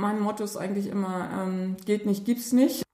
[0.00, 2.84] Mein Motto ist eigentlich immer, ähm, geht nicht, gibt's nicht.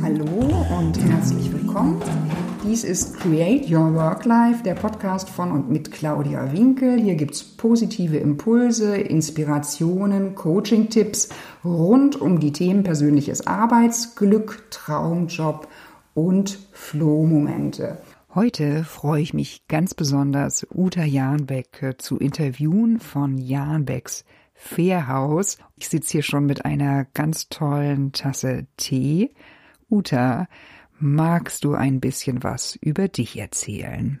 [0.00, 0.26] Hallo
[0.78, 2.00] und herzlich willkommen.
[2.62, 7.00] Dies ist Create Your Work Life, der Podcast von und mit Claudia Winkel.
[7.00, 11.30] Hier gibt es positive Impulse, Inspirationen, Coaching-Tipps
[11.64, 15.66] rund um die Themen persönliches Arbeitsglück, Traumjob
[16.14, 17.98] und Flow-Momente.
[18.34, 25.56] Heute freue ich mich ganz besonders, Uta Jahnbeck zu interviewen von Jahnbecks Fährhaus.
[25.76, 29.30] Ich sitze hier schon mit einer ganz tollen Tasse Tee.
[29.88, 30.46] Uta,
[30.98, 34.20] magst du ein bisschen was über dich erzählen?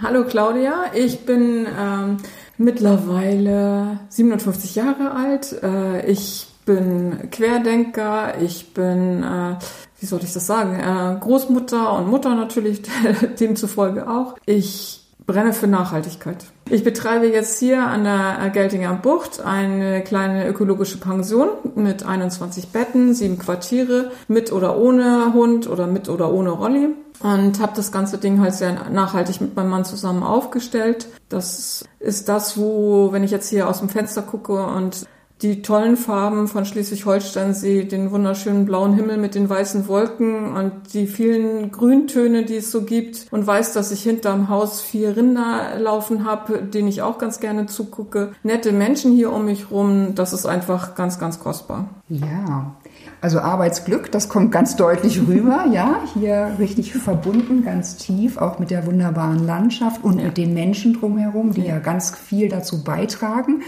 [0.00, 2.16] Hallo Claudia, ich bin ähm,
[2.56, 5.62] mittlerweile 57 Jahre alt.
[5.62, 9.56] Äh, ich bin Querdenker, ich bin äh,
[10.00, 12.82] wie soll ich das sagen, äh, Großmutter und Mutter natürlich
[13.40, 14.36] demzufolge auch.
[14.44, 16.44] Ich brenne für Nachhaltigkeit.
[16.68, 23.14] Ich betreibe jetzt hier an der Geltinger Bucht eine kleine ökologische Pension mit 21 Betten,
[23.14, 28.18] sieben Quartiere, mit oder ohne Hund oder mit oder ohne Rolli und habe das ganze
[28.18, 31.08] Ding halt sehr nachhaltig mit meinem Mann zusammen aufgestellt.
[31.28, 35.06] Das ist das, wo, wenn ich jetzt hier aus dem Fenster gucke und
[35.42, 40.94] die tollen Farben von Schleswig-Holstein sehe, den wunderschönen blauen Himmel mit den weißen Wolken und
[40.94, 45.78] die vielen Grüntöne, die es so gibt und weiß, dass ich hinterm Haus vier Rinder
[45.78, 48.32] laufen habe, denen ich auch ganz gerne zugucke.
[48.42, 51.90] Nette Menschen hier um mich rum, das ist einfach ganz, ganz kostbar.
[52.08, 52.74] Ja,
[53.20, 58.70] also Arbeitsglück, das kommt ganz deutlich rüber, ja, hier richtig verbunden, ganz tief, auch mit
[58.70, 60.26] der wunderbaren Landschaft und ja.
[60.26, 61.74] mit den Menschen drumherum, die ja.
[61.74, 63.62] ja ganz viel dazu beitragen.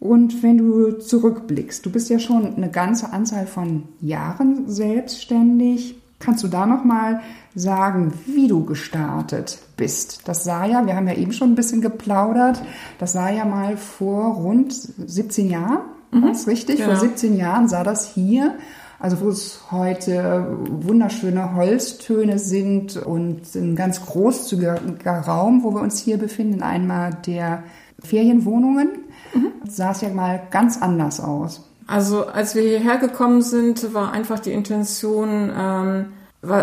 [0.00, 5.96] Und wenn du zurückblickst, du bist ja schon eine ganze Anzahl von Jahren selbstständig.
[6.20, 7.20] Kannst du da noch mal
[7.54, 10.20] sagen, wie du gestartet bist?
[10.26, 12.62] Das sah ja, wir haben ja eben schon ein bisschen geplaudert,
[12.98, 16.22] das sah ja mal vor rund 17 Jahren, mhm.
[16.24, 16.76] was richtig?
[16.76, 16.90] Genau.
[16.90, 18.54] Vor 17 Jahren sah das hier,
[18.98, 26.00] also wo es heute wunderschöne Holztöne sind und ein ganz großzügiger Raum, wo wir uns
[26.00, 27.62] hier befinden, einmal der
[28.00, 28.88] Ferienwohnungen
[29.34, 29.52] mhm.
[29.68, 31.64] sah es ja mal ganz anders aus.
[31.86, 36.06] Also als wir hierher gekommen sind, war einfach die Intention, ähm,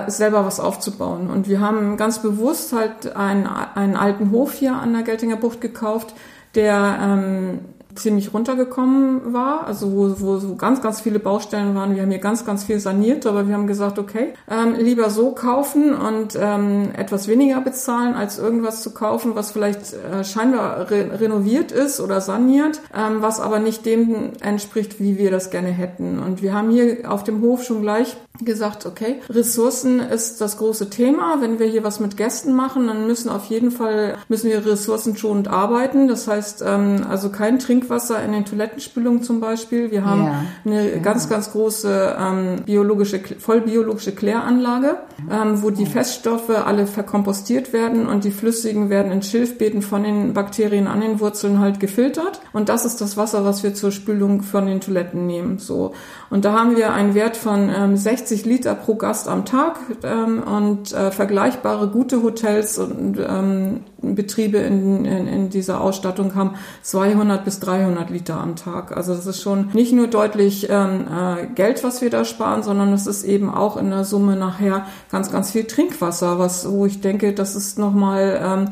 [0.08, 1.30] selber was aufzubauen.
[1.30, 5.60] Und wir haben ganz bewusst halt einen, einen alten Hof hier an der Geltinger Bucht
[5.60, 6.14] gekauft,
[6.54, 7.60] der ähm,
[7.96, 11.96] ziemlich runtergekommen war, also wo, wo so ganz, ganz viele Baustellen waren.
[11.96, 15.32] Wir haben hier ganz, ganz viel saniert, aber wir haben gesagt, okay, ähm, lieber so
[15.32, 21.20] kaufen und ähm, etwas weniger bezahlen, als irgendwas zu kaufen, was vielleicht äh, scheinbar re
[21.20, 26.20] renoviert ist oder saniert, ähm, was aber nicht dem entspricht, wie wir das gerne hätten.
[26.20, 30.90] Und wir haben hier auf dem Hof schon gleich gesagt, okay, Ressourcen ist das große
[30.90, 31.42] Thema.
[31.42, 35.48] Wenn wir hier was mit Gästen machen, dann müssen auf jeden Fall, müssen wir ressourcenschonend
[35.48, 36.08] arbeiten.
[36.08, 39.92] Das heißt, ähm, also kein Trinkwasser in den Toilettenspülungen zum Beispiel.
[39.92, 40.44] Wir haben ja.
[40.66, 40.98] eine ja.
[41.00, 44.98] ganz, ganz große ähm, biologische, vollbiologische Kläranlage,
[45.32, 50.34] ähm, wo die Feststoffe alle verkompostiert werden und die flüssigen werden in Schilfbeeten von den
[50.34, 52.42] Bakterien an den Wurzeln halt gefiltert.
[52.54, 55.60] Und das ist das Wasser, was wir zur Spülung von den Toiletten nehmen.
[55.60, 55.94] So.
[56.30, 59.80] Und da haben wir einen Wert von ähm, 60 60 Liter pro Gast am Tag
[60.04, 66.56] ähm, und äh, vergleichbare gute Hotels und ähm, Betriebe in, in, in dieser Ausstattung haben
[66.82, 67.75] 200 bis 300
[68.10, 68.96] Liter am Tag.
[68.96, 72.94] Also das ist schon nicht nur deutlich ähm, äh, Geld, was wir da sparen, sondern
[72.94, 77.02] es ist eben auch in der Summe nachher ganz, ganz viel Trinkwasser, was wo ich
[77.02, 78.70] denke, das ist nochmal ähm,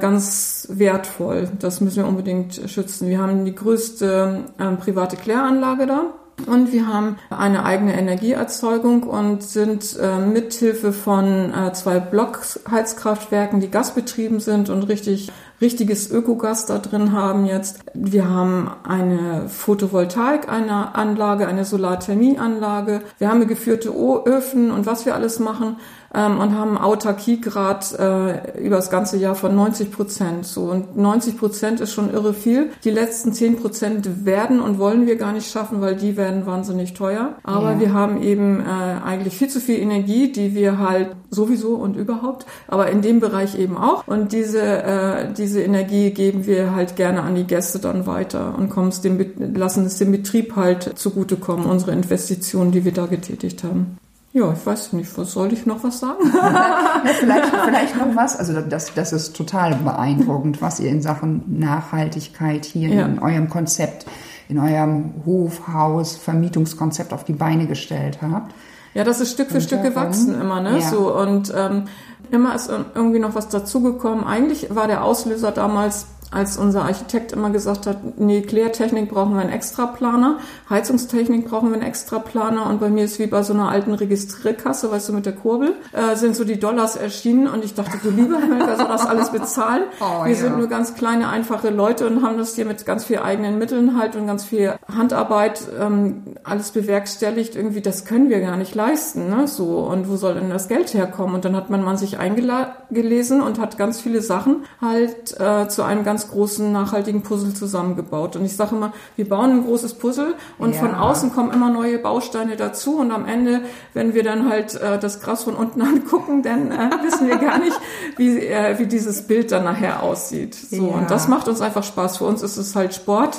[0.00, 1.48] ganz wertvoll.
[1.58, 3.08] Das müssen wir unbedingt schützen.
[3.08, 6.02] Wir haben die größte ähm, private Kläranlage da
[6.44, 13.70] und wir haben eine eigene Energieerzeugung und sind äh, mithilfe von äh, zwei Blockheizkraftwerken, die
[13.70, 17.80] gasbetrieben sind und richtig richtiges Ökogas da drin haben jetzt.
[17.94, 23.02] Wir haben eine Photovoltaikanlage, eine Solarthermieanlage.
[23.18, 25.76] Wir haben geführte Öfen und was wir alles machen
[26.16, 30.46] ähm, und haben Autarkiegrad äh, über das ganze Jahr von 90 Prozent.
[30.46, 32.70] So und 90 Prozent ist schon irre viel.
[32.84, 36.94] Die letzten 10 Prozent werden und wollen wir gar nicht schaffen, weil die werden wahnsinnig
[36.94, 37.34] teuer.
[37.42, 37.80] Aber ja.
[37.80, 42.46] wir haben eben äh, eigentlich viel zu viel Energie, die wir halt sowieso und überhaupt,
[42.68, 44.06] aber in dem Bereich eben auch.
[44.06, 48.70] Und diese äh, diese Energie geben wir halt gerne an die Gäste dann weiter und
[48.70, 49.18] kommen es dem,
[49.54, 53.98] lassen es dem Betrieb halt zugutekommen, unsere Investitionen, die wir da getätigt haben.
[54.36, 56.30] Ja, ich weiß nicht, was soll ich noch was sagen?
[56.34, 58.36] ja, vielleicht, vielleicht noch was.
[58.36, 63.06] Also das, das ist total beeindruckend, was ihr in Sachen Nachhaltigkeit hier ja.
[63.06, 64.04] in eurem Konzept,
[64.50, 68.52] in eurem Hofhaus, Vermietungskonzept auf die Beine gestellt habt.
[68.92, 70.80] Ja, das ist Stück für Stück gewachsen immer, ne?
[70.80, 70.90] Ja.
[70.90, 71.84] So und ähm,
[72.30, 74.24] immer ist irgendwie noch was dazugekommen.
[74.24, 79.40] Eigentlich war der Auslöser damals als unser Architekt immer gesagt hat, nee, Klärtechnik brauchen wir
[79.40, 80.38] einen Extraplaner,
[80.68, 84.90] Heizungstechnik brauchen wir einen Extraplaner und bei mir ist wie bei so einer alten Registrierkasse,
[84.90, 88.10] weißt du, mit der Kurbel, äh, sind so die Dollars erschienen und ich dachte, du
[88.10, 89.84] lieber Himmel, wer soll das alles bezahlen?
[89.98, 90.38] Oh, wir ja.
[90.38, 93.98] sind nur ganz kleine, einfache Leute und haben das hier mit ganz viel eigenen Mitteln
[93.98, 97.56] halt und ganz viel Handarbeit ähm, alles bewerkstelligt.
[97.56, 99.48] Irgendwie, das können wir gar nicht leisten, ne?
[99.48, 101.34] So, und wo soll denn das Geld herkommen?
[101.34, 105.82] Und dann hat man, man sich eingelesen und hat ganz viele Sachen halt äh, zu
[105.82, 108.36] einem ganz großen nachhaltigen Puzzle zusammengebaut.
[108.36, 110.80] Und ich sage immer, wir bauen ein großes Puzzle und ja.
[110.80, 113.62] von außen kommen immer neue Bausteine dazu und am Ende,
[113.94, 117.58] wenn wir dann halt äh, das Gras von unten angucken, dann äh, wissen wir gar
[117.58, 117.78] nicht,
[118.16, 120.54] wie, äh, wie dieses Bild dann nachher aussieht.
[120.54, 120.94] So, ja.
[120.94, 122.18] und das macht uns einfach Spaß.
[122.18, 123.38] Für uns ist es halt Sport.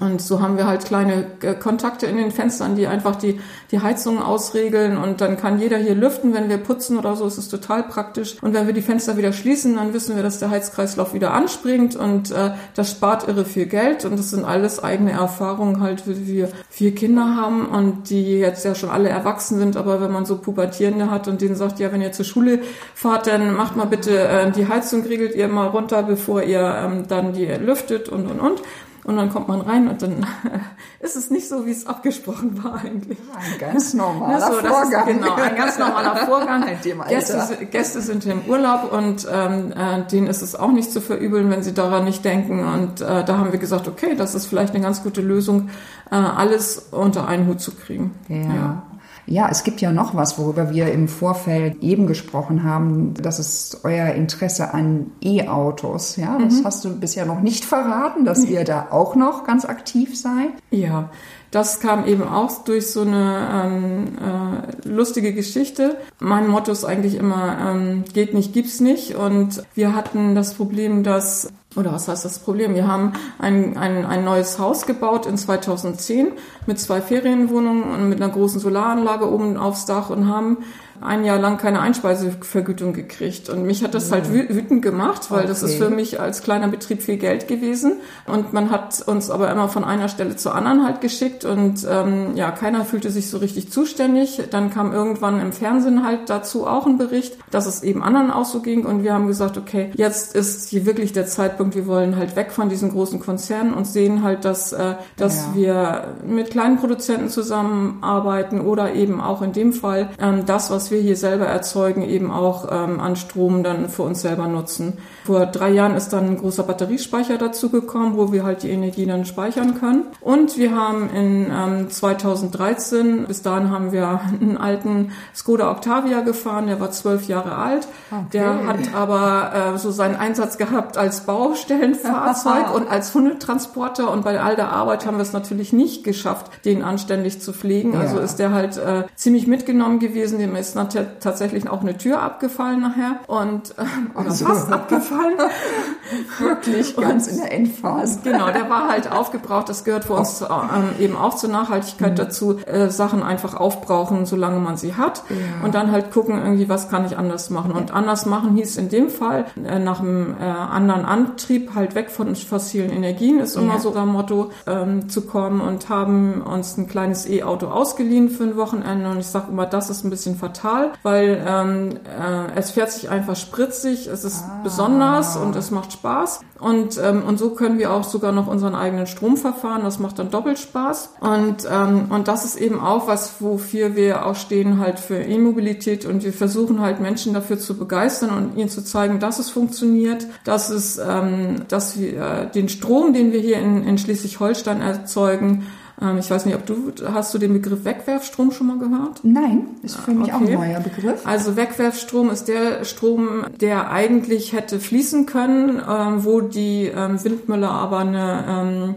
[0.00, 3.40] Und so haben wir halt kleine äh, Kontakte in den Fenstern, die einfach die,
[3.70, 4.96] die Heizungen ausregeln.
[4.96, 8.36] Und dann kann jeder hier lüften, wenn wir putzen oder so, ist es total praktisch.
[8.42, 11.96] Und wenn wir die Fenster wieder schließen, dann wissen wir, dass der Heizkreislauf wieder anspringt.
[11.96, 14.04] Und äh, das spart irre viel Geld.
[14.04, 18.64] Und das sind alles eigene Erfahrungen halt, wie wir vier Kinder haben und die jetzt
[18.64, 21.92] ja schon alle erwachsen sind, aber wenn man so Pubertierende hat und denen sagt, ja,
[21.92, 22.60] wenn ihr zur Schule
[22.94, 27.08] fahrt, dann macht mal bitte äh, die Heizung, regelt ihr mal runter, bevor ihr ähm,
[27.08, 28.62] dann die lüftet und und und.
[29.08, 30.26] Und dann kommt man rein und dann
[31.00, 33.16] ist es nicht so, wie es abgesprochen war eigentlich.
[33.34, 35.08] Ein ganz normaler so, Vorgang.
[35.08, 36.66] Ist, genau, ein ganz normaler Vorgang.
[37.08, 41.48] Gäste, Gäste sind im Urlaub und ähm, äh, denen ist es auch nicht zu verübeln,
[41.48, 42.62] wenn sie daran nicht denken.
[42.62, 45.70] Und äh, da haben wir gesagt, okay, das ist vielleicht eine ganz gute Lösung,
[46.10, 48.14] äh, alles unter einen Hut zu kriegen.
[48.28, 48.36] ja.
[48.36, 48.82] ja.
[49.28, 53.14] Ja, es gibt ja noch was, worüber wir im Vorfeld eben gesprochen haben.
[53.14, 56.16] Das ist euer Interesse an E-Autos.
[56.16, 56.64] Ja, das mhm.
[56.64, 60.50] hast du bisher noch nicht verraten, dass ihr da auch noch ganz aktiv seid.
[60.70, 61.10] Ja,
[61.50, 65.96] das kam eben auch durch so eine ähm, äh, lustige Geschichte.
[66.18, 69.14] Mein Motto ist eigentlich immer, ähm, geht nicht, gibt's nicht.
[69.14, 71.48] Und wir hatten das Problem, dass
[71.78, 72.74] oder was heißt das Problem?
[72.74, 76.32] Wir haben ein, ein, ein neues Haus gebaut in 2010
[76.66, 80.58] mit zwei Ferienwohnungen und mit einer großen Solaranlage oben aufs Dach und haben
[81.00, 83.48] ein Jahr lang keine Einspeisevergütung gekriegt.
[83.48, 85.48] Und mich hat das halt wütend gemacht, weil okay.
[85.48, 88.00] das ist für mich als kleiner Betrieb viel Geld gewesen.
[88.26, 92.36] Und man hat uns aber immer von einer Stelle zur anderen halt geschickt und ähm,
[92.36, 94.42] ja, keiner fühlte sich so richtig zuständig.
[94.50, 98.44] Dann kam irgendwann im Fernsehen halt dazu auch ein Bericht, dass es eben anderen auch
[98.44, 98.84] so ging.
[98.84, 102.50] Und wir haben gesagt, okay, jetzt ist hier wirklich der Zeitpunkt, wir wollen halt weg
[102.50, 105.54] von diesen großen Konzernen und sehen halt, dass, äh, dass ja.
[105.54, 111.00] wir mit kleinen Produzenten zusammenarbeiten oder eben auch in dem Fall ähm, das, was wir
[111.00, 114.98] hier selber erzeugen, eben auch ähm, an Strom dann für uns selber nutzen.
[115.24, 119.06] Vor drei Jahren ist dann ein großer Batteriespeicher dazu gekommen, wo wir halt die Energie
[119.06, 120.04] dann speichern können.
[120.20, 126.66] Und wir haben in ähm, 2013, bis dahin haben wir einen alten Skoda Octavia gefahren,
[126.66, 127.88] der war zwölf Jahre alt.
[128.10, 128.26] Okay.
[128.32, 134.10] Der hat aber äh, so seinen Einsatz gehabt als Baustellenfahrzeug und als Hundetransporter.
[134.10, 137.92] Und bei all der Arbeit haben wir es natürlich nicht geschafft, den anständig zu pflegen.
[137.94, 138.00] Ja.
[138.00, 140.38] Also ist der halt äh, ziemlich mitgenommen gewesen.
[140.38, 143.82] Dem ist tatsächlich auch eine Tür abgefallen nachher und äh,
[144.14, 144.44] oder also.
[144.44, 145.34] fast abgefallen gefallen.
[146.38, 148.20] Wirklich, ganz in der Endphase.
[148.24, 149.68] Genau, der war halt aufgebraucht.
[149.68, 152.16] Das gehört für uns ähm, eben auch zur Nachhaltigkeit mhm.
[152.16, 155.22] dazu, äh, Sachen einfach aufbrauchen, solange man sie hat.
[155.28, 155.64] Ja.
[155.64, 157.72] Und dann halt gucken, irgendwie, was kann ich anders machen.
[157.72, 162.10] Und anders machen hieß in dem Fall, äh, nach einem äh, anderen Antrieb, halt weg
[162.10, 163.80] von fossilen Energien, ist immer ja.
[163.80, 168.56] so ein Motto, ähm, zu kommen und haben uns ein kleines E-Auto ausgeliehen für ein
[168.56, 169.10] Wochenende.
[169.10, 170.67] Und ich sage immer, das ist ein bisschen fatal,
[171.02, 174.60] weil ähm, äh, es fährt sich einfach spritzig, es ist ah.
[174.62, 176.40] besonders und es macht Spaß.
[176.58, 179.82] Und, ähm, und so können wir auch sogar noch unseren eigenen Strom verfahren.
[179.84, 181.14] Das macht dann doppelt Spaß.
[181.20, 186.04] Und, ähm, und das ist eben auch was, wofür wir auch stehen, halt für E-Mobilität.
[186.04, 190.26] Und wir versuchen halt Menschen dafür zu begeistern und ihnen zu zeigen, dass es funktioniert,
[190.44, 195.66] dass es, ähm, dass wir äh, den Strom, den wir hier in, in Schleswig-Holstein erzeugen,
[196.00, 199.20] ähm, ich weiß nicht, ob du, hast du den Begriff Wegwerfstrom schon mal gehört?
[199.22, 200.44] Nein, ist für mich okay.
[200.44, 201.26] auch ein neuer Begriff.
[201.26, 207.70] Also Wegwerfstrom ist der Strom, der eigentlich hätte fließen können, ähm, wo die ähm, Windmüller
[207.70, 208.94] aber eine,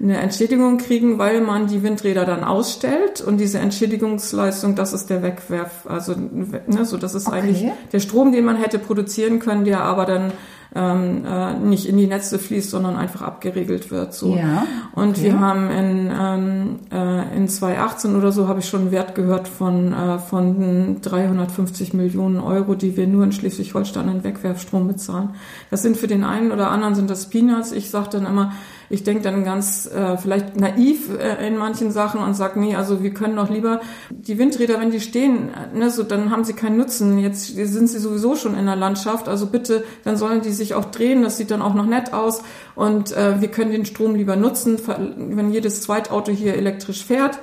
[0.00, 5.22] eine Entschädigung kriegen, weil man die Windräder dann ausstellt und diese Entschädigungsleistung, das ist der
[5.22, 7.38] Wegwerf, also ne, so das ist okay.
[7.38, 10.32] eigentlich der Strom, den man hätte produzieren können, der aber dann
[10.74, 14.12] ähm, äh, nicht in die Netze fließt, sondern einfach abgeregelt wird.
[14.12, 14.36] So.
[14.36, 15.24] Ja, Und okay.
[15.24, 19.48] wir haben in, ähm, äh, in 2018 oder so habe ich schon einen Wert gehört
[19.48, 25.30] von, äh, von 350 Millionen Euro, die wir nur in Schleswig-Holstein an Wegwerfstrom bezahlen.
[25.70, 27.72] Das sind für den einen oder anderen sind das Peanuts.
[27.72, 28.52] Ich sage dann immer,
[28.90, 33.02] ich denke dann ganz äh, vielleicht naiv äh, in manchen Sachen und sage, nee, also
[33.02, 33.80] wir können doch lieber
[34.10, 37.18] die Windräder, wenn die stehen, ne, so dann haben sie keinen Nutzen.
[37.18, 40.86] Jetzt sind sie sowieso schon in der Landschaft, also bitte, dann sollen die sich auch
[40.86, 41.22] drehen.
[41.22, 42.42] Das sieht dann auch noch nett aus
[42.74, 47.38] und äh, wir können den Strom lieber nutzen, wenn jedes Zweitauto hier elektrisch fährt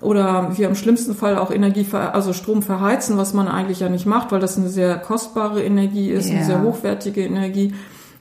[0.00, 4.06] oder wir im schlimmsten Fall auch Energie, also Strom verheizen, was man eigentlich ja nicht
[4.06, 6.36] macht, weil das eine sehr kostbare Energie ist, yeah.
[6.36, 7.74] eine sehr hochwertige Energie.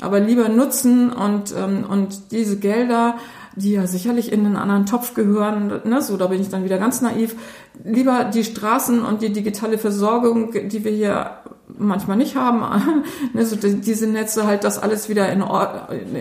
[0.04, 3.16] Aber lieber nutzen und, ähm, und diese Gelder,
[3.56, 6.78] die ja sicherlich in einen anderen Topf gehören, ne, so, da bin ich dann wieder
[6.78, 7.36] ganz naiv,
[7.84, 11.32] lieber die Straßen und die digitale Versorgung, die wir hier
[11.78, 12.62] manchmal nicht haben,
[13.34, 15.44] ne, so diese Netze halt das alles wieder in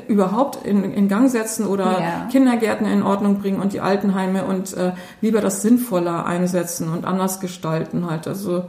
[0.09, 2.29] überhaupt in, in Gang setzen oder ja.
[2.31, 7.41] Kindergärten in Ordnung bringen und die Altenheime und äh, lieber das sinnvoller einsetzen und anders
[7.41, 8.27] gestalten halt.
[8.29, 8.65] Also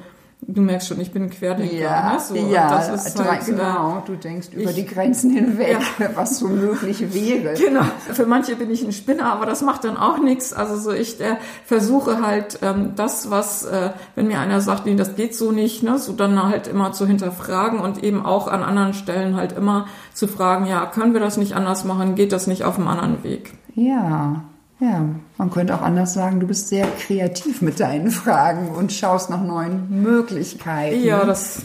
[0.48, 1.76] Du merkst schon, ich bin Querdenker.
[1.76, 2.20] Ja, ne?
[2.20, 4.04] so, ja das ist halt, genau.
[4.06, 6.10] Du denkst ich, über die Grenzen hinweg, ja.
[6.16, 7.54] was so möglich wäre.
[7.64, 7.84] Genau.
[8.12, 10.54] Für manche bin ich ein Spinner, aber das macht dann auch nichts.
[10.54, 14.96] Also so ich äh, versuche halt ähm, das, was, äh, wenn mir einer sagt, nee,
[14.96, 18.64] das geht so nicht, ne, so dann halt immer zu hinterfragen und eben auch an
[18.64, 22.16] anderen Stellen halt immer zu fragen, ja, können wir das nicht anders machen?
[22.16, 23.54] Geht das nicht auf einem anderen Weg?
[23.76, 24.44] Ja,
[24.84, 25.06] ja,
[25.38, 29.42] man könnte auch anders sagen, du bist sehr kreativ mit deinen Fragen und schaust nach
[29.42, 31.04] neuen Möglichkeiten.
[31.04, 31.62] Ja, das.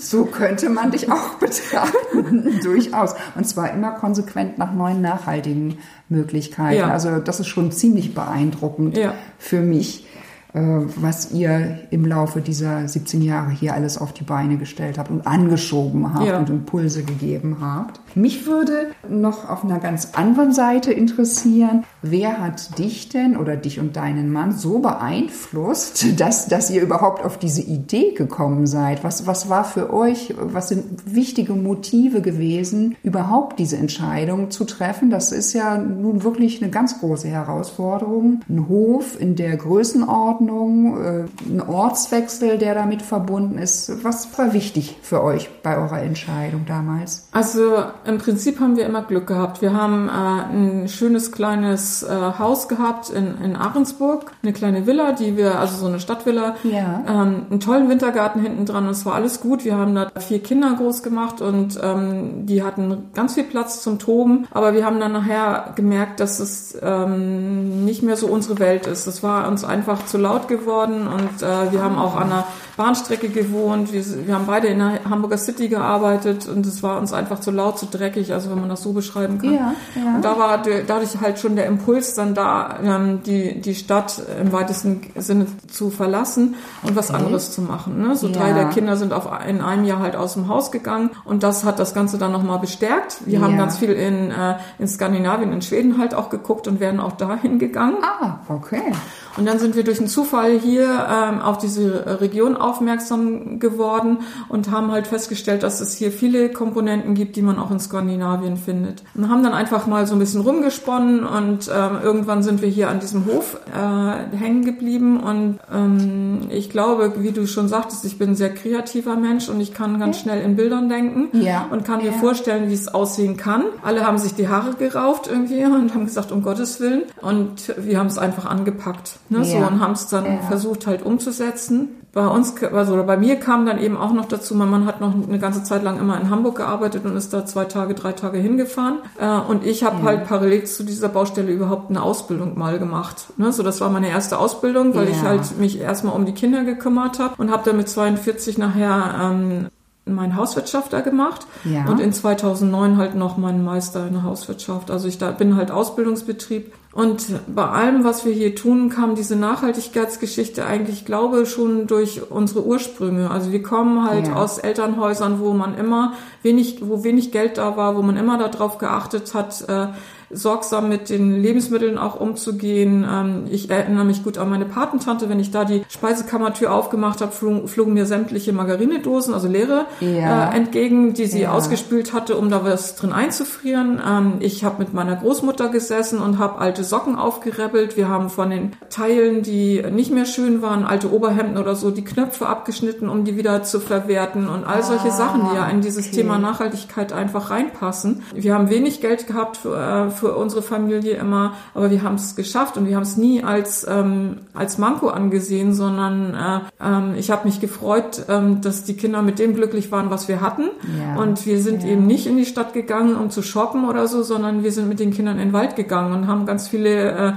[0.00, 3.14] So könnte man dich auch betrachten, durchaus.
[3.34, 6.78] Und zwar immer konsequent nach neuen nachhaltigen Möglichkeiten.
[6.78, 6.90] Ja.
[6.90, 9.14] Also das ist schon ziemlich beeindruckend ja.
[9.38, 10.06] für mich.
[10.54, 10.60] Äh,
[10.96, 15.26] was ihr im Laufe dieser 17 Jahre hier alles auf die Beine gestellt habt und
[15.26, 16.38] angeschoben habt ja.
[16.38, 18.00] und Impulse gegeben habt.
[18.14, 23.80] Mich würde noch auf einer ganz anderen Seite interessieren, wer hat dich denn oder dich
[23.80, 29.04] und deinen Mann so beeinflusst, dass, dass ihr überhaupt auf diese Idee gekommen seid?
[29.04, 35.08] Was, was war für euch, was sind wichtige Motive gewesen, überhaupt diese Entscheidung zu treffen?
[35.08, 38.40] Das ist ja nun wirklich eine ganz große Herausforderung.
[38.50, 44.04] Ein Hof in der Größenordnung, Größenordnung, äh, ein Ortswechsel, der damit verbunden ist.
[44.04, 47.28] Was war wichtig für euch bei eurer Entscheidung damals?
[47.32, 49.62] Also im Prinzip haben wir immer Glück gehabt.
[49.62, 52.08] Wir haben äh, ein schönes kleines äh,
[52.38, 57.02] Haus gehabt in, in Ahrensburg, eine kleine Villa, die wir, also so eine Stadtvilla, ja.
[57.06, 59.64] ähm, einen tollen Wintergarten hinten dran und es war alles gut.
[59.64, 63.98] Wir haben da vier Kinder groß gemacht und ähm, die hatten ganz viel Platz zum
[63.98, 68.86] Toben, aber wir haben dann nachher gemerkt, dass es ähm, nicht mehr so unsere Welt
[68.86, 69.06] ist.
[69.06, 72.44] Es war uns einfach zu laut laut geworden und äh, wir haben auch an der
[72.76, 73.92] Bahnstrecke gewohnt.
[73.92, 77.50] Wir, wir haben beide in der Hamburger City gearbeitet und es war uns einfach zu
[77.50, 79.52] laut, zu dreckig, also wenn man das so beschreiben kann.
[79.52, 80.14] Ja, ja.
[80.16, 84.52] Und da war dadurch halt schon der Impuls dann da, ähm, die, die Stadt im
[84.52, 88.00] weitesten Sinne zu verlassen und was anderes zu machen.
[88.00, 88.16] Ne?
[88.16, 88.32] So ja.
[88.32, 91.64] drei der Kinder sind auf, in einem Jahr halt aus dem Haus gegangen und das
[91.64, 93.18] hat das Ganze dann nochmal bestärkt.
[93.26, 97.00] Wir haben ganz viel in, äh, in Skandinavien, in Schweden halt auch geguckt und werden
[97.00, 97.98] auch dahin gegangen.
[98.02, 98.92] Ah, okay.
[99.36, 104.70] Und dann sind wir durch einen Zufall hier ähm, auf diese Region aufmerksam geworden und
[104.70, 109.02] haben halt festgestellt, dass es hier viele Komponenten gibt, die man auch in Skandinavien findet.
[109.14, 112.88] Und haben dann einfach mal so ein bisschen rumgesponnen und ähm, irgendwann sind wir hier
[112.88, 115.18] an diesem Hof äh, hängen geblieben.
[115.18, 119.60] Und ähm, ich glaube, wie du schon sagtest, ich bin ein sehr kreativer Mensch und
[119.60, 121.66] ich kann ganz schnell in Bildern denken ja.
[121.70, 122.12] und kann mir ja.
[122.12, 123.64] vorstellen, wie es aussehen kann.
[123.82, 127.02] Alle haben sich die Haare gerauft irgendwie und haben gesagt, um Gottes Willen.
[127.20, 129.18] Und wir haben es einfach angepackt.
[129.28, 129.44] Ne, ja.
[129.44, 130.38] So und haben es dann ja.
[130.42, 131.90] versucht halt umzusetzen.
[132.12, 135.14] Bei uns, also bei mir kam dann eben auch noch dazu, mein Mann hat noch
[135.14, 138.38] eine ganze Zeit lang immer in Hamburg gearbeitet und ist da zwei Tage, drei Tage
[138.38, 138.98] hingefahren.
[139.18, 140.04] Äh, und ich habe ja.
[140.04, 143.26] halt parallel zu dieser Baustelle überhaupt eine Ausbildung mal gemacht.
[143.38, 143.52] Ne?
[143.52, 147.18] So, das war meine erste Ausbildung, weil ich halt mich erstmal um die Kinder gekümmert
[147.18, 149.68] habe und habe dann mit 42 nachher ähm,
[150.04, 151.86] mein Hauswirtschafter gemacht ja.
[151.86, 154.90] und in 2009 halt noch meinen Meister in der Hauswirtschaft.
[154.90, 159.34] Also ich da bin halt Ausbildungsbetrieb und bei allem, was wir hier tun, kam diese
[159.34, 163.30] Nachhaltigkeitsgeschichte eigentlich, glaube schon durch unsere Ursprünge.
[163.30, 164.34] Also wir kommen halt ja.
[164.34, 168.76] aus Elternhäusern, wo man immer wenig, wo wenig Geld da war, wo man immer darauf
[168.76, 169.86] geachtet hat, äh,
[170.32, 173.06] sorgsam mit den Lebensmitteln auch umzugehen.
[173.10, 177.32] Ähm, ich erinnere mich gut an meine Patentante, wenn ich da die Speisekammertür aufgemacht habe,
[177.32, 180.50] flogen, flogen mir sämtliche Margarinedosen, also leere, ja.
[180.50, 181.52] äh, entgegen, die sie ja.
[181.52, 184.00] ausgespült hatte, um da was drin einzufrieren.
[184.06, 187.96] Ähm, ich habe mit meiner Großmutter gesessen und habe alte Socken aufgerebbelt.
[187.96, 192.04] Wir haben von den Teilen, die nicht mehr schön waren, alte Oberhemden oder so, die
[192.04, 195.80] Knöpfe abgeschnitten, um die wieder zu verwerten und all solche ah, Sachen, die ja in
[195.80, 196.16] dieses okay.
[196.16, 198.22] Thema Nachhaltigkeit einfach reinpassen.
[198.34, 202.36] Wir haben wenig Geld gehabt für, äh, für unsere Familie immer, aber wir haben es
[202.36, 207.32] geschafft und wir haben es nie als, ähm, als Manko angesehen, sondern äh, ähm, ich
[207.32, 210.70] habe mich gefreut, ähm, dass die Kinder mit dem glücklich waren, was wir hatten.
[210.96, 211.20] Ja.
[211.20, 211.88] Und wir sind ja.
[211.88, 215.00] eben nicht in die Stadt gegangen, um zu shoppen oder so, sondern wir sind mit
[215.00, 217.32] den Kindern in den Wald gegangen und haben ganz viele äh,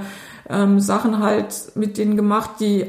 [0.48, 2.86] ähm, Sachen halt mit denen gemacht, die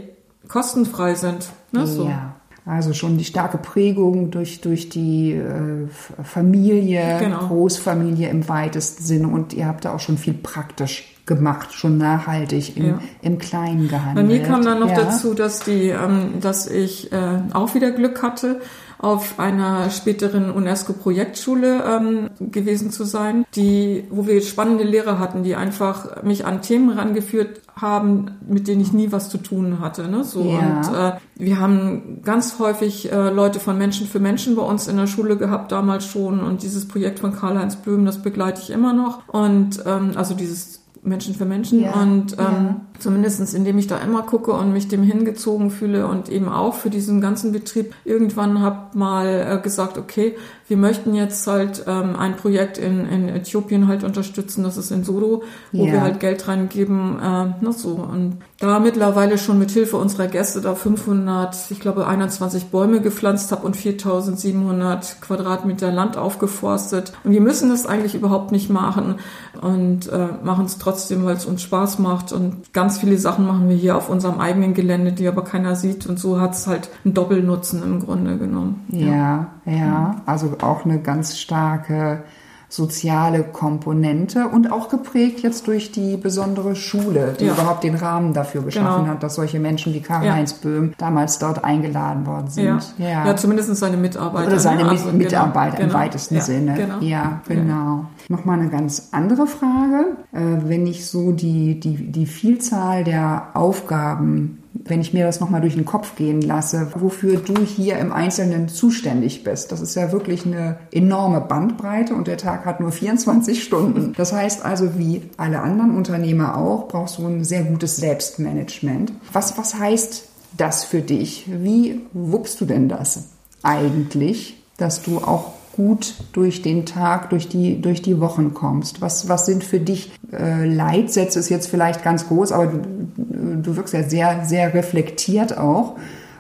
[0.48, 1.50] kostenfrei sind.
[1.72, 1.88] Ne?
[1.88, 2.06] So.
[2.06, 2.37] Ja.
[2.68, 5.88] Also schon die starke Prägung durch, durch die äh,
[6.22, 7.48] Familie, genau.
[7.48, 9.30] Großfamilie im weitesten Sinne.
[9.30, 13.00] Und ihr habt da auch schon viel praktisch gemacht, schon nachhaltig im, ja.
[13.22, 14.28] im Kleinen gehandelt.
[14.28, 15.04] Bei mir kam dann noch ja.
[15.04, 18.60] dazu, dass die, ähm, dass ich äh, auch wieder Glück hatte,
[19.00, 25.56] auf einer späteren UNESCO-Projektschule ähm, gewesen zu sein, die, wo wir spannende Lehrer hatten, die
[25.56, 30.08] einfach mich an Themen rangeführt haben, mit denen ich nie was zu tun hatte.
[30.08, 30.24] Ne?
[30.24, 30.60] So ja.
[30.60, 34.98] und äh, wir haben ganz häufig äh, Leute von Menschen für Menschen bei uns in
[34.98, 38.94] der Schule gehabt damals schon und dieses Projekt von Karl-Heinz Blüm, das begleite ich immer
[38.94, 42.82] noch und ähm, also dieses Menschen für Menschen ja, und ähm, ja.
[43.00, 46.90] Zumindestens indem ich da immer gucke und mich dem hingezogen fühle und eben auch für
[46.90, 50.36] diesen ganzen Betrieb irgendwann habe mal äh, gesagt, okay,
[50.68, 55.04] wir möchten jetzt halt ähm, ein Projekt in, in Äthiopien halt unterstützen, das ist in
[55.06, 55.94] Sodo, wo ja.
[55.94, 57.92] wir halt Geld reingeben, äh, na so.
[57.92, 63.52] Und da mittlerweile schon mit Hilfe unserer Gäste da 500, ich glaube 21 Bäume gepflanzt
[63.52, 67.14] habe und 4700 Quadratmeter Land aufgeforstet.
[67.24, 69.16] Und wir müssen das eigentlich überhaupt nicht machen
[69.62, 72.34] und äh, machen es trotzdem, weil es uns Spaß macht.
[72.34, 76.06] Und ganz viele Sachen machen wir hier auf unserem eigenen Gelände, die aber keiner sieht.
[76.06, 78.86] Und so hat es halt einen Doppelnutzen im Grunde genommen.
[78.90, 79.74] Ja, ja.
[79.74, 80.22] ja.
[80.26, 82.24] Also auch eine ganz starke
[82.70, 87.54] soziale Komponente und auch geprägt jetzt durch die besondere Schule, die ja.
[87.54, 89.14] überhaupt den Rahmen dafür geschaffen genau.
[89.14, 90.58] hat, dass solche Menschen wie Karl-Heinz ja.
[90.64, 92.66] Böhm damals dort eingeladen worden sind.
[92.98, 93.26] Ja, ja.
[93.28, 94.48] ja zumindest seine Mitarbeiter.
[94.48, 94.90] Oder seine ne?
[94.90, 95.90] also, Mitarbeiter genau.
[95.90, 96.74] im weitesten Sinne.
[96.74, 97.00] Genau.
[97.00, 98.06] Ja, genau.
[98.28, 100.18] Nochmal eine ganz andere Frage.
[100.34, 105.62] Äh, wenn ich so die, die, die Vielzahl der Aufgaben wenn ich mir das nochmal
[105.62, 109.72] durch den Kopf gehen lasse, wofür du hier im Einzelnen zuständig bist.
[109.72, 114.14] Das ist ja wirklich eine enorme Bandbreite und der Tag hat nur 24 Stunden.
[114.18, 119.12] Das heißt also, wie alle anderen Unternehmer auch, brauchst du ein sehr gutes Selbstmanagement.
[119.34, 120.24] Was, was heißt
[120.58, 121.46] das für dich?
[121.48, 123.30] Wie wuppst du denn das
[123.64, 129.00] eigentlich, dass du auch gut durch den Tag, durch die, durch die Wochen kommst?
[129.00, 131.40] Was, was sind für dich äh, Leitsätze?
[131.40, 135.96] Ist jetzt vielleicht ganz groß, aber du, du wirkst ja sehr, sehr reflektiert auch.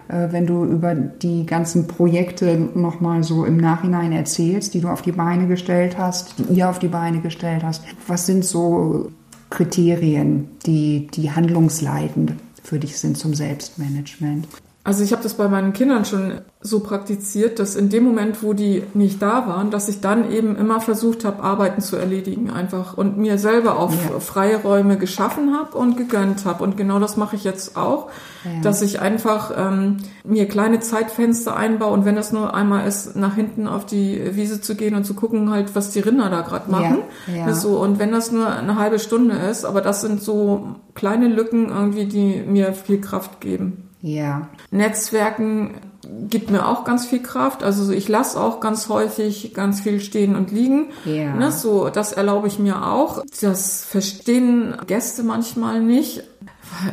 [0.07, 5.03] Äh, wenn du über die ganzen Projekte nochmal so im Nachhinein erzählst, die du auf
[5.03, 9.11] die Beine gestellt hast, die ihr auf die Beine gestellt hast, was sind so
[9.49, 12.33] Kriterien, die, die handlungsleitend
[12.63, 14.47] für dich sind zum Selbstmanagement?
[14.87, 18.53] Also ich habe das bei meinen Kindern schon so praktiziert, dass in dem Moment, wo
[18.53, 22.97] die nicht da waren, dass ich dann eben immer versucht habe, Arbeiten zu erledigen einfach
[22.97, 24.21] und mir selber auch ja.
[24.21, 26.63] Freiräume geschaffen habe und gegönnt habe.
[26.63, 28.07] Und genau das mache ich jetzt auch,
[28.45, 28.61] ja.
[28.61, 33.35] dass ich einfach ähm, mir kleine Zeitfenster einbaue und wenn das nur einmal ist, nach
[33.35, 36.71] hinten auf die Wiese zu gehen und zu gucken, halt, was die Rinder da gerade
[36.71, 36.99] machen.
[37.27, 37.53] Ja.
[37.53, 41.67] So und wenn das nur eine halbe Stunde ist, aber das sind so kleine Lücken
[41.67, 43.86] irgendwie, die mir viel Kraft geben.
[44.01, 44.49] Ja.
[44.71, 45.81] Netzwerken
[46.29, 47.63] gibt mir auch ganz viel Kraft.
[47.63, 50.91] Also ich lasse auch ganz häufig ganz viel stehen und liegen.
[51.05, 51.33] Ja.
[51.33, 53.23] Ne, so, das erlaube ich mir auch.
[53.41, 56.23] Das verstehen Gäste manchmal nicht.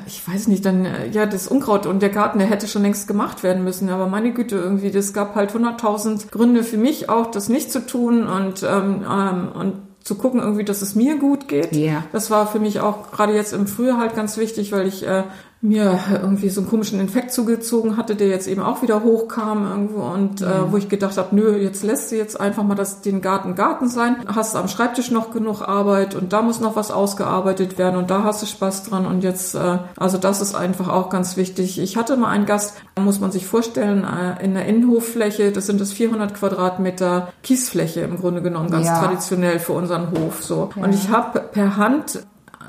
[0.07, 3.43] Ich weiß nicht, dann, ja, das Unkraut und der Garten, der hätte schon längst gemacht
[3.43, 3.91] werden müssen.
[3.91, 7.85] Aber meine Güte, irgendwie, das gab halt 100.000 Gründe für mich auch, das nicht zu
[7.85, 11.73] tun und, ähm, ähm, und zu gucken irgendwie, dass es mir gut geht.
[11.73, 12.05] Yeah.
[12.13, 15.25] Das war für mich auch gerade jetzt im Frühjahr halt ganz wichtig, weil ich äh,
[15.61, 20.03] mir irgendwie so einen komischen Infekt zugezogen hatte, der jetzt eben auch wieder hochkam irgendwo
[20.03, 23.23] und äh, wo ich gedacht habe, nö, jetzt lässt du jetzt einfach mal das, den
[23.23, 24.17] Garten Garten sein.
[24.27, 28.25] Hast am Schreibtisch noch genug Arbeit und da muss noch was ausgearbeitet werden und da
[28.25, 31.81] hast du Spaß dran und jetzt, äh, also das ist einfach auch ganz wichtig.
[31.81, 35.81] Ich hatte mal einen Gast, muss man sich vorstellen, äh, in der Innenhoffläche, das sind
[35.81, 38.99] das 400 Quadratmeter Kiesfläche im Grunde genommen, ganz ja.
[38.99, 40.69] traditionell für unseren Hof so.
[40.77, 40.85] Ja.
[40.85, 42.21] Und ich habe per Hand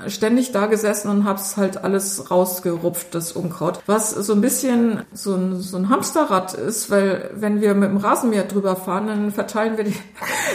[0.08, 3.80] ständig da gesessen und hab's halt alles rausgerupft, das Unkraut.
[3.86, 7.98] Was so ein bisschen so ein, so ein Hamsterrad ist, weil wenn wir mit dem
[7.98, 9.96] Rasenmäher drüber fahren, dann verteilen wir die,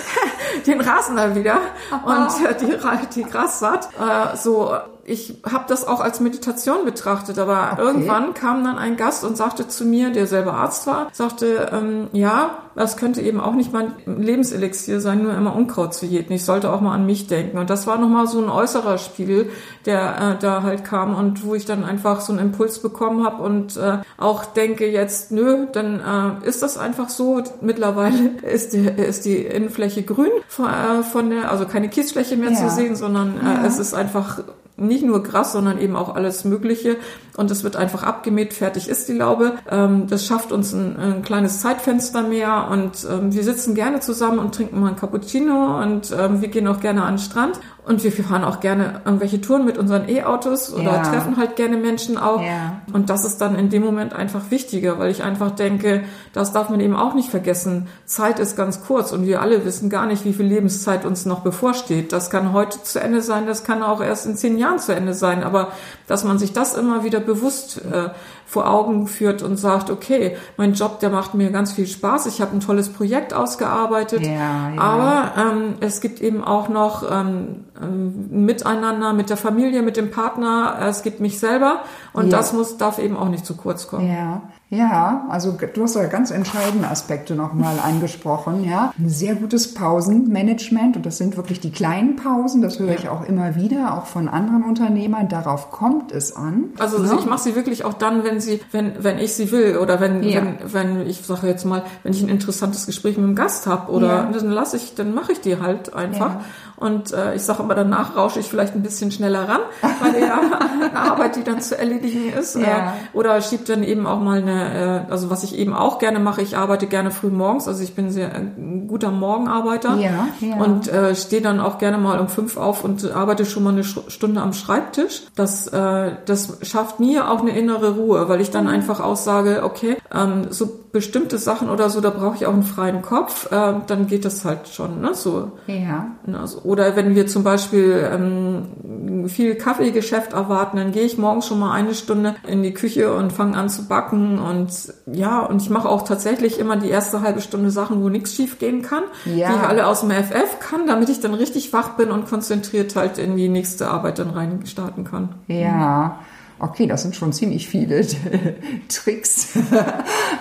[0.67, 1.59] den Rasen da wieder
[2.05, 2.29] und
[2.61, 3.89] die, die Grassaat.
[3.99, 4.75] Äh, so
[5.05, 7.81] ich habe das auch als Meditation betrachtet, aber Okay.
[7.81, 12.07] irgendwann kam dann ein Gast und sagte zu mir, der selber Arzt war, sagte, ähm,
[12.13, 16.31] ja, das könnte eben auch nicht mein Lebenselixier sein, nur immer Unkraut zu jäten.
[16.33, 17.57] Ich sollte auch mal an mich denken.
[17.57, 19.49] Und das war nochmal so ein äußerer Spiegel,
[19.85, 23.43] der äh, da halt kam und wo ich dann einfach so einen Impuls bekommen habe
[23.43, 27.41] und äh, auch denke jetzt, nö, dann äh, ist das einfach so.
[27.59, 32.51] Mittlerweile ist die, ist die Innenfläche grün von, äh, von der, also keine Kiesfläche mehr
[32.51, 32.57] Ja.
[32.57, 33.63] zu sehen, sondern Ja.
[33.63, 34.39] äh, es ist einfach
[34.87, 36.97] nicht nur Gras, sondern eben auch alles Mögliche.
[37.37, 39.53] Und es wird einfach abgemäht, fertig ist die Laube.
[39.69, 44.39] Ähm, das schafft uns ein, ein kleines Zeitfenster mehr und ähm, wir sitzen gerne zusammen
[44.39, 47.59] und trinken mal ein Cappuccino und ähm, wir gehen auch gerne an den Strand.
[47.83, 51.01] Und wir fahren auch gerne irgendwelche Touren mit unseren E-Autos oder Ja.
[51.01, 52.39] treffen halt gerne Menschen auch.
[52.39, 52.81] Ja.
[52.93, 56.69] Und das ist dann in dem Moment einfach wichtiger, weil ich einfach denke, das darf
[56.69, 57.87] man eben auch nicht vergessen.
[58.05, 61.39] Zeit ist ganz kurz und wir alle wissen gar nicht, wie viel Lebenszeit uns noch
[61.39, 62.13] bevorsteht.
[62.13, 65.13] Das kann heute zu Ende sein, das kann auch erst in zehn Jahren zu Ende
[65.13, 65.43] sein.
[65.43, 65.71] Aber
[66.07, 68.09] dass man sich das immer wieder bewusst äh,
[68.51, 72.25] vor Augen führt und sagt, okay, mein Job, der macht mir ganz viel Spaß.
[72.25, 74.25] Ich habe ein tolles Projekt ausgearbeitet.
[74.25, 74.81] Ja, ja.
[74.81, 80.11] Aber ähm, es gibt eben auch noch ähm, ähm, Miteinander mit der Familie, mit dem
[80.11, 80.75] Partner.
[80.81, 82.39] Es gibt mich selber und Ja.
[82.39, 84.11] das muss darf eben auch nicht zu kurz kommen.
[84.11, 88.93] Ja, ja, also du hast ja ganz entscheidende Aspekte nochmal angesprochen, ja.
[88.97, 93.25] Ein sehr gutes Pausenmanagement und das sind wirklich die kleinen Pausen, das höre ich auch
[93.25, 96.65] immer wieder, auch von anderen Unternehmern, darauf kommt es an.
[96.79, 97.13] Also ne?
[97.19, 100.23] ich mache sie wirklich auch dann, wenn sie, wenn wenn ich sie will oder wenn
[100.23, 100.41] Ja.
[100.41, 100.57] wenn
[100.97, 104.07] wenn ich sage jetzt mal, wenn ich ein interessantes Gespräch mit einem Gast habe oder
[104.07, 104.29] Ja.
[104.31, 106.33] dann lasse ich, dann mache ich die halt einfach.
[106.35, 106.45] Ja.
[106.81, 109.61] Und äh, ich sage immer, danach rausche ich vielleicht ein bisschen schneller ran,
[110.01, 112.55] weil ja eine Arbeit, die dann zu erledigen ist.
[112.55, 112.63] Ja.
[112.63, 116.19] Äh, oder schieb dann eben auch mal eine, äh, also was ich eben auch gerne
[116.19, 120.55] mache, ich arbeite gerne früh morgens, also ich bin sehr ein guter Morgenarbeiter Ja, ja.
[120.55, 123.83] und äh, stehe dann auch gerne mal um fünf auf und arbeite schon mal eine
[123.83, 125.21] Stunde am Schreibtisch.
[125.35, 129.61] Das, äh, das schafft mir auch eine innere Ruhe, weil ich dann einfach auch sage,
[129.63, 133.73] okay, ähm, so bestimmte Sachen oder so, da brauche ich auch einen freien Kopf, äh,
[133.87, 135.13] dann geht das halt schon, ne?
[135.13, 135.51] So.
[135.67, 141.47] Ja, Also, oder wenn wir zum Beispiel ähm, viel Kaffeegeschäft erwarten, dann gehe ich morgens
[141.47, 144.69] schon mal eine Stunde in die Küche und fange an zu backen und
[145.05, 148.59] ja, und ich mache auch tatsächlich immer die erste halbe Stunde Sachen, wo nichts schief
[148.59, 149.49] gehen kann, Ja.
[149.49, 152.95] die ich alle aus dem FF kann, damit ich dann richtig wach bin und konzentriert
[152.97, 155.29] halt in die nächste Arbeit dann rein starten kann.
[155.47, 156.17] ja.
[156.63, 158.05] Okay, das sind schon ziemlich viele
[158.87, 159.57] Tricks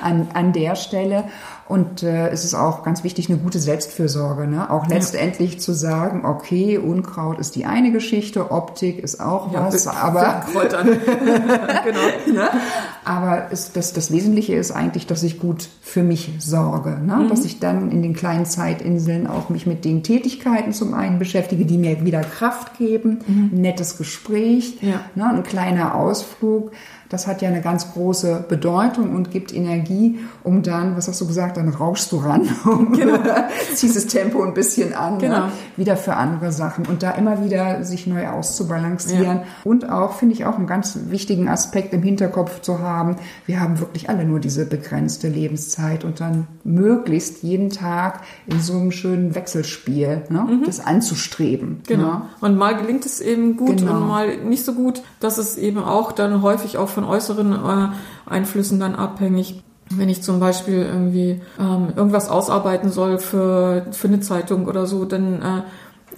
[0.03, 1.25] an, an der Stelle.
[1.71, 4.49] Und äh, es ist auch ganz wichtig, eine gute Selbstfürsorge.
[4.49, 4.69] Ne?
[4.71, 9.95] Auch letztendlich zu sagen, okay, Unkraut ist die eine Geschichte, Optik ist auch was, mit-
[9.95, 10.89] aber Kräutern.
[11.85, 12.49] genau.
[13.05, 16.99] Aber es, das, das Wesentliche ist eigentlich, dass ich gut für mich sorge.
[17.01, 17.17] Ne?
[17.17, 17.29] Mhm.
[17.29, 21.65] Dass ich dann in den kleinen Zeitinseln auch mich mit den Tätigkeiten zum einen beschäftige,
[21.65, 23.21] die mir wieder Kraft geben.
[23.29, 24.89] Ein nettes Gespräch, Mhm.
[24.89, 25.01] Ja.
[25.15, 25.27] ne?
[25.37, 26.73] ein kleiner Ausflug.
[27.11, 31.27] Das hat ja eine ganz große Bedeutung und gibt Energie, um dann, was hast du
[31.27, 32.99] gesagt, dann rauschst du ran und
[33.75, 35.47] ziehst das Tempo ein bisschen an, Genau.
[35.47, 35.53] ne?
[35.77, 39.39] wieder für andere Sachen und da immer wieder sich neu auszubalancieren.
[39.39, 39.43] Ja.
[39.65, 43.81] Und auch, finde ich, auch einen ganz wichtigen Aspekt im Hinterkopf zu haben, wir haben
[43.81, 49.35] wirklich alle nur diese begrenzte Lebenszeit und dann möglichst jeden Tag in so einem schönen
[49.35, 51.81] Wechselspiel ne, das anzustreben.
[51.87, 52.05] Genau.
[52.05, 52.23] Ne?
[52.41, 53.97] Und mal gelingt es eben gut Genau.
[53.97, 55.03] und mal nicht so gut.
[55.21, 57.89] Das ist eben auch dann häufig auch von äußeren äh,
[58.31, 59.63] Einflüssen dann abhängig.
[59.93, 65.05] Wenn ich zum Beispiel irgendwie ähm, irgendwas ausarbeiten soll für, für eine Zeitung oder so,
[65.05, 65.63] dann äh,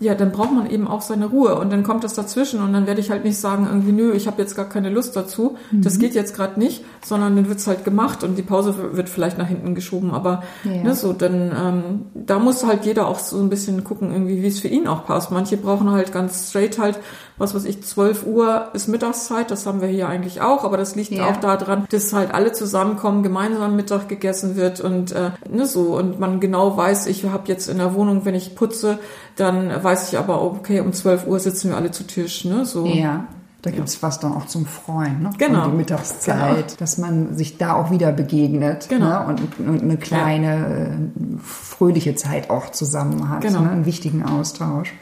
[0.01, 2.87] ja, dann braucht man eben auch seine Ruhe und dann kommt das dazwischen und dann
[2.87, 5.99] werde ich halt nicht sagen, irgendwie, nö, ich habe jetzt gar keine Lust dazu, das
[5.99, 9.47] geht jetzt gerade nicht, sondern dann wird's halt gemacht und die Pause wird vielleicht nach
[9.47, 10.83] hinten geschoben, aber Ja.
[10.83, 14.49] ne, so, dann ähm, da muss halt jeder auch so ein bisschen gucken, irgendwie, wie
[14.49, 15.31] es für ihn auch passt.
[15.31, 16.99] Manche brauchen halt ganz straight halt,
[17.43, 20.95] was weiß ich, 12 Uhr ist Mittagszeit, das haben wir hier eigentlich auch, aber das
[20.95, 21.29] liegt Ja.
[21.29, 26.19] auch daran, dass halt alle zusammenkommen, gemeinsam Mittag gegessen wird und äh, ne, so und
[26.21, 28.99] man genau weiß, ich habe jetzt in der Wohnung, wenn ich putze,
[29.37, 32.87] dann weiß ich aber, okay, um 12 Uhr sitzen wir alle zu Tisch, ne, so.
[32.87, 33.25] Ja.
[33.65, 35.31] Da gibt's was dann auch zum Freuen, ne?
[35.39, 35.67] Genau.
[35.67, 39.07] Um die Mittagszeit, dass man sich da auch wieder begegnet Genau.
[39.07, 39.27] ne?
[39.59, 43.61] und, und eine kleine, äh, fröhliche Zeit auch zusammen hat, Genau.
[43.61, 43.71] ne?
[43.71, 44.93] einen wichtigen Austausch.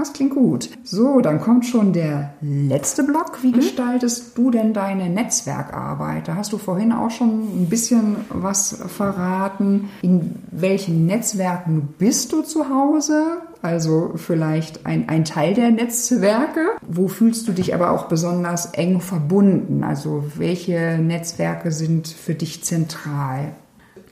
[0.00, 0.70] Das klingt gut.
[0.82, 3.38] So, dann kommt schon der letzte Block.
[3.38, 3.42] Mhm.
[3.42, 6.26] Wie gestaltest du denn deine Netzwerkarbeit?
[6.26, 9.90] Da hast du vorhin auch schon ein bisschen was verraten.
[10.00, 13.24] In welchen Netzwerken bist du zu Hause?
[13.60, 16.70] Also vielleicht ein, ein Teil der Netzwerke.
[16.80, 19.84] Wo fühlst du dich aber auch besonders eng verbunden?
[19.84, 23.52] Also welche Netzwerke sind für dich zentral?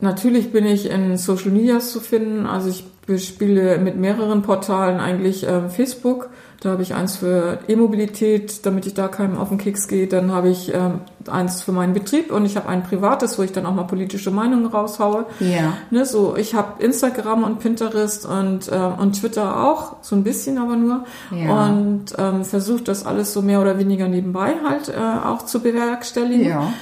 [0.00, 2.44] Natürlich bin ich in Social Medias zu finden.
[2.44, 6.28] Also ich bespiele mit mehreren Portalen eigentlich äh, Facebook.
[6.60, 10.08] Da habe ich eins für E-Mobilität, damit ich da keinem auf den Keks gehe.
[10.08, 13.52] Dann habe ich ähm, eins für meinen Betrieb und ich habe ein privates, wo ich
[13.52, 15.24] dann auch mal politische Meinungen raushaue.
[15.40, 15.74] Ja.
[15.90, 20.58] Ne, so, ich habe Instagram und Pinterest und, äh, und Twitter auch, so ein bisschen
[20.58, 21.04] aber nur.
[21.30, 21.66] Ja.
[21.66, 26.48] Und ähm, versuche das alles so mehr oder weniger nebenbei halt äh, auch zu bewerkstelligen.
[26.48, 26.72] Ja.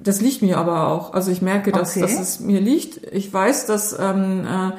[0.00, 1.12] Das liegt mir aber auch.
[1.12, 2.00] Also ich merke, dass, Okay.
[2.00, 3.12] dass es mir liegt.
[3.12, 4.72] Ich weiß, dass ähm, äh,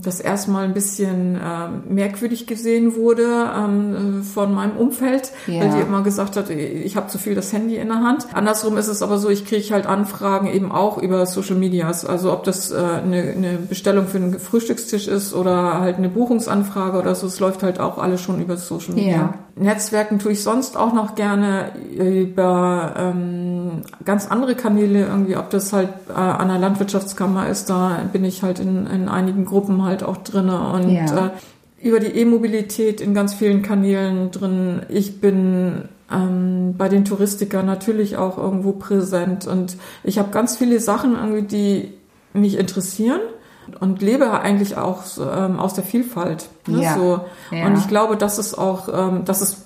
[0.00, 5.60] das erstmal ein bisschen äh, merkwürdig gesehen wurde ähm, äh, von meinem Umfeld, Ja.
[5.60, 8.26] weil die immer gesagt hat, ich habe zu viel das Handy in der Hand.
[8.32, 12.04] Andersrum ist es aber so, ich kriege halt Anfragen eben auch über Social Medias.
[12.04, 16.98] Also ob das äh, eine, eine Bestellung für einen Frühstückstisch ist oder halt eine Buchungsanfrage
[16.98, 19.10] oder so, es läuft halt auch alles schon über Social Media.
[19.12, 19.34] Ja.
[19.54, 25.72] Netzwerken tue ich sonst auch noch gerne über ähm, ganz andere Kanäle irgendwie, ob das
[25.72, 30.02] halt äh, an der Landwirtschaftskammer ist, da bin ich halt in, in einigen Gruppen halt
[30.02, 31.26] auch drinne und Ja.
[31.26, 31.30] äh,
[31.86, 34.82] über die E-Mobilität in ganz vielen Kanälen drin.
[34.88, 40.78] Ich bin ähm, bei den Touristikern natürlich auch irgendwo präsent und ich habe ganz viele
[40.80, 41.92] Sachen irgendwie, die
[42.38, 43.20] mich interessieren
[43.80, 46.48] und lebe eigentlich auch ähm, aus der Vielfalt.
[46.66, 46.82] Ne?
[46.82, 46.94] Ja.
[46.94, 47.20] So.
[47.50, 47.66] Ja.
[47.66, 49.58] Und ich glaube, das ist auch, ähm, das ist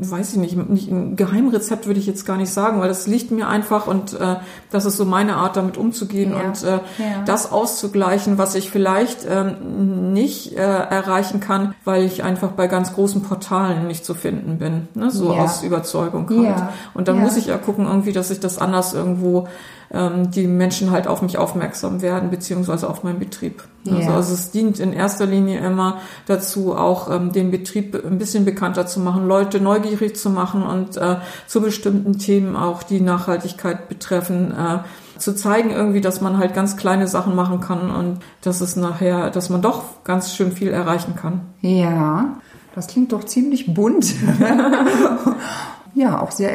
[0.00, 3.30] weiß ich nicht, nicht ein Geheimrezept würde ich jetzt gar nicht sagen, weil das liegt
[3.30, 4.36] mir einfach und äh,
[4.70, 6.40] das ist so meine Art, damit umzugehen Ja.
[6.40, 6.78] und äh,
[7.24, 12.94] das auszugleichen, was ich vielleicht ähm, nicht äh, erreichen kann, weil ich einfach bei ganz
[12.94, 15.10] großen Portalen nicht zu finden bin, ne?
[15.10, 16.62] so aus Überzeugung halt.
[16.94, 19.48] Und dann muss ich ja gucken, irgendwie, dass ich das anders irgendwo
[19.92, 23.64] ähm, die Menschen halt auf mich aufmerksam werden, beziehungsweise auf meinen Betrieb.
[23.86, 24.14] Also, Ja.
[24.14, 28.86] also es dient in erster Linie immer dazu, auch ähm, den Betrieb ein bisschen bekannter
[28.86, 34.52] zu machen, Leute neugierig zu machen und äh, zu bestimmten Themen auch, die Nachhaltigkeit betreffen,
[34.52, 34.78] äh,
[35.18, 39.30] zu zeigen irgendwie, dass man halt ganz kleine Sachen machen kann und dass es nachher,
[39.30, 41.40] dass man doch ganz schön viel erreichen kann.
[41.60, 42.36] Ja,
[42.74, 44.14] das klingt doch ziemlich bunt.
[45.94, 46.52] ja, auch sehr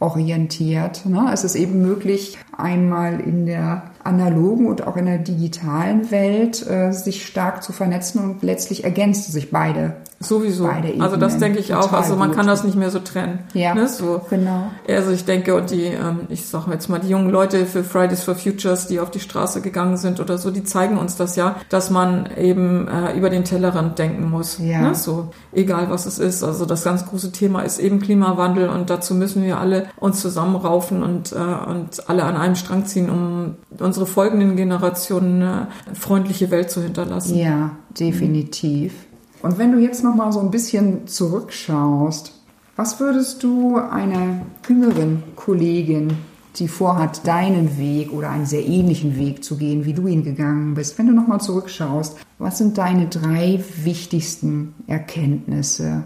[0.00, 1.06] ergebnisorientiert.
[1.06, 1.30] Ne?
[1.32, 6.92] Es ist eben möglich, einmal in der analogen und auch in der digitalen Welt äh,
[6.92, 9.96] sich stark zu vernetzen und letztlich ergänzen sich beide.
[10.18, 10.64] Sowieso.
[10.64, 11.40] Beide also das Ebenen.
[11.40, 11.92] denke ich auch.
[11.92, 12.38] Also man gut.
[12.38, 13.40] kann das nicht mehr so trennen.
[13.52, 13.86] Ja, Ne?
[13.86, 14.22] So.
[14.30, 14.70] genau.
[14.88, 18.22] Also ich denke, und die, ähm, ich sage jetzt mal, die jungen Leute für Fridays
[18.22, 21.56] for Futures, die auf die Straße gegangen sind oder so, die zeigen uns das ja,
[21.68, 24.58] dass man eben äh, über den Tellerrand denken muss.
[24.58, 24.80] Ja.
[24.80, 24.94] Ne?
[24.94, 26.42] So, egal was es ist.
[26.42, 31.02] Also das ganz große Thema ist eben Klimawandel und dazu müssen wir alle uns zusammenraufen
[31.02, 33.56] und, äh, und alle an einem Strang ziehen, um
[33.96, 37.38] unsere folgenden Generationen eine freundliche Welt zu hinterlassen.
[37.38, 38.92] Ja, definitiv.
[39.40, 42.32] Und wenn du jetzt noch mal so ein bisschen zurückschaust,
[42.76, 46.18] was würdest du einer jüngeren Kollegin,
[46.56, 50.74] die vorhat, deinen Weg oder einen sehr ähnlichen Weg zu gehen, wie du ihn gegangen
[50.74, 56.04] bist, wenn du noch mal zurückschaust, was sind deine drei wichtigsten Erkenntnisse?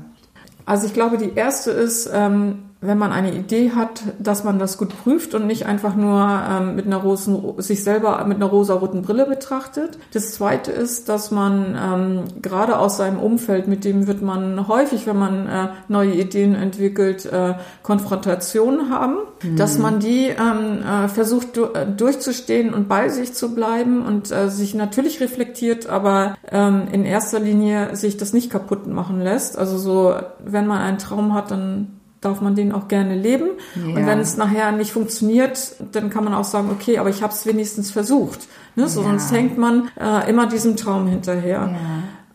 [0.65, 4.79] Also ich glaube, die erste ist, ähm, wenn man eine Idee hat, dass man das
[4.79, 9.03] gut prüft und nicht einfach nur ähm, mit einer rosen, sich selber mit einer rosaroten
[9.03, 9.99] Brille betrachtet.
[10.15, 15.07] Das zweite ist, dass man ähm, gerade aus seinem Umfeld, mit dem wird man häufig,
[15.07, 19.19] wenn man äh, neue Ideen entwickelt, äh, Konfrontationen haben,
[19.57, 24.33] dass man die ähm, äh, versucht du, äh, durchzustehen und bei sich zu bleiben und
[24.33, 29.59] äh, sich natürlich reflektiert, aber ähm, in erster Linie sich das nicht kaputt machen lässt.
[29.59, 33.49] Also so, wenn man einen Traum hat, dann darf man den auch gerne leben.
[33.75, 33.97] Ja.
[33.97, 37.33] Und wenn es nachher nicht funktioniert, dann kann man auch sagen, okay, aber ich habe
[37.33, 38.49] es wenigstens versucht.
[38.77, 38.89] Ne?
[38.89, 39.09] So, Ja.
[39.09, 41.71] Sonst hängt man äh, immer diesem Traum hinterher.
[41.73, 41.79] Ja.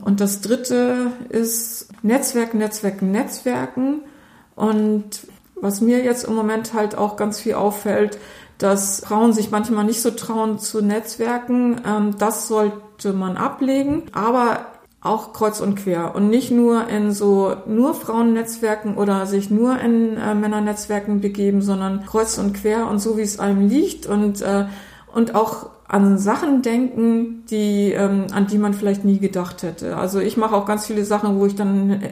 [0.04, 4.02] Und das dritte ist Netzwerken, Netzwerken, Netzwerken.
[4.56, 8.18] Und was mir jetzt im Moment halt auch ganz viel auffällt,
[8.58, 11.82] dass Frauen sich manchmal nicht so trauen zu Netzwerken.
[11.86, 14.04] Ähm, das sollte man ablegen.
[14.14, 14.66] Aber
[15.06, 20.18] auch kreuz und quer und nicht nur in so nur Frauennetzwerken oder sich nur in
[20.18, 24.66] äh, Männernetzwerken begeben, sondern kreuz und quer und so wie es einem liegt und äh,
[25.14, 29.96] und auch an Sachen denken, die ähm, an die man vielleicht nie gedacht hätte.
[29.98, 32.10] Also ich mache auch ganz viele Sachen, wo ich dann äh,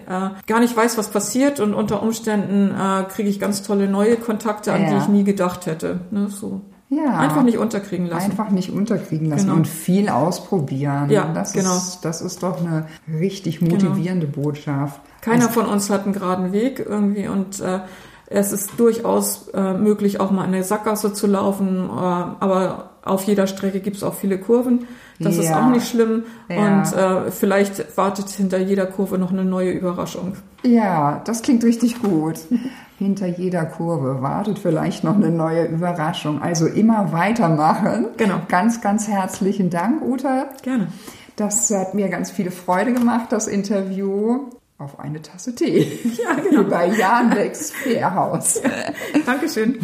[0.48, 4.72] gar nicht weiß, was passiert und unter Umständen äh, kriege ich ganz tolle neue Kontakte,
[4.74, 5.00] an die Ja.
[5.00, 6.02] ich nie gedacht hätte.
[6.12, 6.62] Ne, so.
[6.96, 7.18] Ja.
[7.18, 8.32] Einfach nicht unterkriegen lassen.
[8.32, 9.56] Einfach nicht unterkriegen lassen Genau.
[9.58, 11.10] und viel ausprobieren.
[11.10, 11.76] Ja, das genau.
[11.76, 12.88] Ist, das ist doch eine
[13.20, 15.02] richtig motivierende Botschaft.
[15.22, 17.80] Keiner von uns hat einen geraden Weg irgendwie und äh,
[18.28, 23.24] es ist durchaus äh, möglich, auch mal in der Sackgasse zu laufen, äh, aber auf
[23.24, 24.88] jeder Strecke gibt es auch viele Kurven.
[25.20, 25.64] Das ist Ja.
[25.66, 26.24] auch nicht schlimm.
[26.50, 26.58] Ja.
[26.58, 26.94] Und
[27.28, 30.34] äh, vielleicht wartet hinter jeder Kurve noch eine neue Überraschung.
[30.64, 32.40] Ja, das klingt richtig gut.
[33.00, 36.42] Hinter jeder Kurve wartet vielleicht noch eine neue Überraschung.
[36.42, 38.08] Also immer weitermachen.
[38.18, 38.36] Genau.
[38.48, 40.46] Ganz, ganz herzlichen Dank, Uta.
[40.62, 40.88] Gerne.
[41.36, 44.42] Das hat mir ganz viel Freude gemacht, das Interview.
[44.78, 46.00] Auf eine Tasse Tee.
[46.24, 46.64] Ja, genau.
[46.64, 48.62] Bei Jan Fährhaus.
[49.26, 49.80] Dankeschön.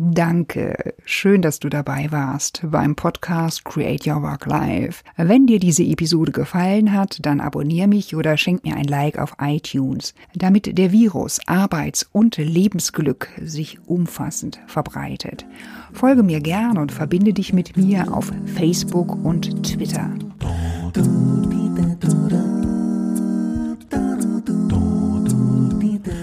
[0.00, 0.94] Danke.
[1.04, 5.02] Schön, dass du dabei warst beim Podcast Create Your Work Life.
[5.16, 9.34] Wenn dir diese Episode gefallen hat, dann abonniere mich oder schenk mir ein Like auf
[9.40, 15.46] iTunes, damit der Virus Arbeits- und Lebensglück sich umfassend verbreitet.
[15.92, 20.12] Folge mir gern und verbinde dich mit mir auf Facebook und Twitter.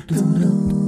[0.08, 0.85] dun, dun, dun.